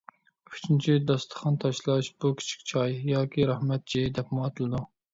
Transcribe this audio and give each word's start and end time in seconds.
ئۈچىنچى، 0.53 0.95
داستىخان 1.11 1.59
تاشلاش. 1.65 2.11
بۇ 2.25 2.33
«كىچىك 2.41 2.67
چاي» 2.75 2.99
ياكى 3.13 3.49
«رەھمەت 3.55 3.89
چېيى» 3.95 4.13
دەپمۇ 4.21 4.47
ئاتىلىدۇ. 4.47 4.87